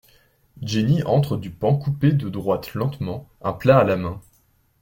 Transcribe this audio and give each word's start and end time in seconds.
Jenny 0.63 1.03
entre 1.03 1.37
du 1.37 1.51
pan 1.51 1.75
coupé 1.77 2.11
de 2.11 2.27
droite 2.27 2.73
lentement, 2.73 3.29
un 3.43 3.53
plat 3.53 3.77
à 3.77 3.83
la 3.83 3.97
main. 3.97 4.19